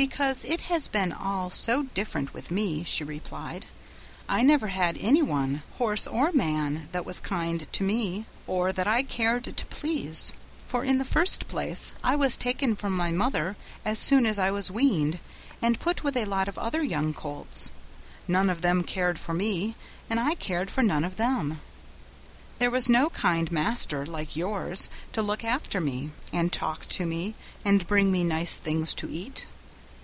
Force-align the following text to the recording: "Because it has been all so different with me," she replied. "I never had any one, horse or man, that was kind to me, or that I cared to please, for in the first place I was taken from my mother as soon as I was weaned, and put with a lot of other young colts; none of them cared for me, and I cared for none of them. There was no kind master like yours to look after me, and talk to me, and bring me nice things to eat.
"Because 0.00 0.44
it 0.44 0.60
has 0.70 0.86
been 0.86 1.12
all 1.12 1.50
so 1.50 1.82
different 1.82 2.32
with 2.32 2.52
me," 2.52 2.84
she 2.84 3.02
replied. 3.02 3.66
"I 4.28 4.42
never 4.44 4.68
had 4.68 4.96
any 5.00 5.22
one, 5.22 5.64
horse 5.78 6.06
or 6.06 6.30
man, 6.30 6.88
that 6.92 7.04
was 7.04 7.18
kind 7.18 7.66
to 7.72 7.82
me, 7.82 8.24
or 8.46 8.72
that 8.72 8.86
I 8.86 9.02
cared 9.02 9.42
to 9.46 9.66
please, 9.66 10.34
for 10.64 10.84
in 10.84 10.98
the 10.98 11.04
first 11.04 11.48
place 11.48 11.96
I 12.04 12.14
was 12.14 12.36
taken 12.36 12.76
from 12.76 12.96
my 12.96 13.10
mother 13.10 13.56
as 13.84 13.98
soon 13.98 14.24
as 14.24 14.38
I 14.38 14.52
was 14.52 14.70
weaned, 14.70 15.18
and 15.60 15.80
put 15.80 16.04
with 16.04 16.16
a 16.16 16.26
lot 16.26 16.46
of 16.46 16.56
other 16.58 16.84
young 16.84 17.12
colts; 17.12 17.72
none 18.28 18.48
of 18.50 18.60
them 18.60 18.84
cared 18.84 19.18
for 19.18 19.34
me, 19.34 19.74
and 20.08 20.20
I 20.20 20.36
cared 20.36 20.70
for 20.70 20.84
none 20.84 21.02
of 21.02 21.16
them. 21.16 21.60
There 22.60 22.70
was 22.70 22.88
no 22.88 23.10
kind 23.10 23.50
master 23.50 24.06
like 24.06 24.36
yours 24.36 24.90
to 25.12 25.22
look 25.22 25.42
after 25.42 25.80
me, 25.80 26.12
and 26.32 26.52
talk 26.52 26.86
to 26.90 27.04
me, 27.04 27.34
and 27.64 27.84
bring 27.88 28.12
me 28.12 28.22
nice 28.22 28.58
things 28.60 28.94
to 28.94 29.10
eat. 29.10 29.46